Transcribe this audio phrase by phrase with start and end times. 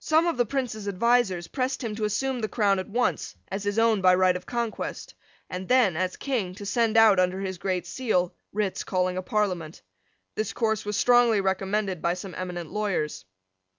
[0.00, 3.78] Some of the Prince's advisers pressed him to assume the crown at once as his
[3.78, 5.14] own by right of conquest,
[5.48, 9.80] and then, as King, to send out, under his Great Seal, writs calling a Parliament.
[10.34, 13.24] This course was strongly recommended by some eminent lawyers.